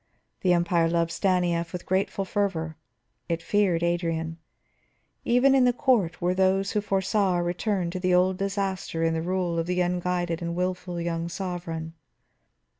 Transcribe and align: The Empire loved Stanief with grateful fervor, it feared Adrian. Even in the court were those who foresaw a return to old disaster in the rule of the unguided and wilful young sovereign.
The 0.39 0.53
Empire 0.53 0.89
loved 0.89 1.11
Stanief 1.11 1.71
with 1.71 1.85
grateful 1.85 2.25
fervor, 2.25 2.75
it 3.29 3.43
feared 3.43 3.83
Adrian. 3.83 4.39
Even 5.25 5.53
in 5.53 5.63
the 5.63 5.73
court 5.73 6.19
were 6.19 6.33
those 6.33 6.71
who 6.71 6.81
foresaw 6.81 7.37
a 7.37 7.43
return 7.43 7.91
to 7.91 8.11
old 8.11 8.37
disaster 8.37 9.03
in 9.03 9.13
the 9.13 9.21
rule 9.21 9.59
of 9.59 9.67
the 9.67 9.79
unguided 9.81 10.41
and 10.41 10.55
wilful 10.55 10.99
young 10.99 11.29
sovereign. 11.29 11.93